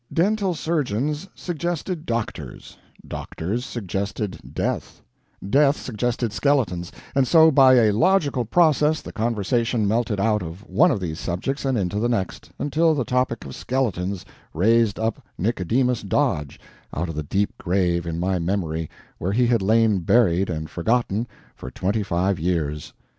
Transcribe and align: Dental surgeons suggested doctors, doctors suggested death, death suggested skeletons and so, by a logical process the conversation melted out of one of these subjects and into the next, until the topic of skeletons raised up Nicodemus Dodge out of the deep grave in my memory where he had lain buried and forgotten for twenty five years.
Dental 0.11 0.55
surgeons 0.55 1.29
suggested 1.35 2.07
doctors, 2.07 2.75
doctors 3.07 3.63
suggested 3.63 4.39
death, 4.51 5.03
death 5.47 5.77
suggested 5.79 6.33
skeletons 6.33 6.91
and 7.13 7.27
so, 7.27 7.51
by 7.51 7.75
a 7.75 7.91
logical 7.91 8.43
process 8.43 8.99
the 9.03 9.11
conversation 9.11 9.87
melted 9.87 10.19
out 10.19 10.41
of 10.41 10.67
one 10.67 10.89
of 10.89 10.99
these 10.99 11.19
subjects 11.19 11.65
and 11.65 11.77
into 11.77 11.99
the 11.99 12.09
next, 12.09 12.49
until 12.57 12.95
the 12.95 13.05
topic 13.05 13.45
of 13.45 13.53
skeletons 13.55 14.25
raised 14.55 14.97
up 14.99 15.23
Nicodemus 15.37 16.01
Dodge 16.01 16.59
out 16.95 17.07
of 17.07 17.13
the 17.13 17.21
deep 17.21 17.55
grave 17.59 18.07
in 18.07 18.19
my 18.19 18.39
memory 18.39 18.89
where 19.19 19.33
he 19.33 19.45
had 19.45 19.61
lain 19.61 19.99
buried 19.99 20.49
and 20.49 20.67
forgotten 20.67 21.27
for 21.55 21.69
twenty 21.69 22.01
five 22.01 22.39
years. 22.39 22.91